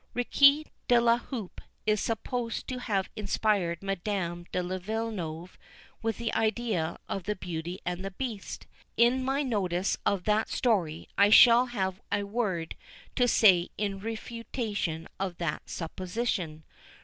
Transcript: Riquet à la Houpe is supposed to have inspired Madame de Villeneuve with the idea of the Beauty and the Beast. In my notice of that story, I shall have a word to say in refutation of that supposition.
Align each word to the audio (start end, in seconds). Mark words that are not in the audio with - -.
Riquet 0.15 0.65
à 0.89 0.99
la 0.99 1.19
Houpe 1.31 1.61
is 1.85 2.01
supposed 2.01 2.67
to 2.67 2.79
have 2.79 3.11
inspired 3.15 3.83
Madame 3.83 4.47
de 4.51 4.63
Villeneuve 4.79 5.59
with 6.01 6.17
the 6.17 6.33
idea 6.33 6.97
of 7.07 7.25
the 7.25 7.35
Beauty 7.35 7.77
and 7.85 8.03
the 8.03 8.09
Beast. 8.09 8.65
In 8.97 9.23
my 9.23 9.43
notice 9.43 9.99
of 10.03 10.23
that 10.23 10.49
story, 10.49 11.07
I 11.19 11.29
shall 11.29 11.67
have 11.67 12.01
a 12.11 12.23
word 12.23 12.75
to 13.15 13.27
say 13.27 13.69
in 13.77 13.99
refutation 13.99 15.07
of 15.19 15.37
that 15.37 15.69
supposition. 15.69 16.63